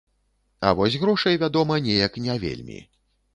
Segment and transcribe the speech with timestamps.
[0.69, 2.81] А вось грошай, вядома, неяк не вельмі.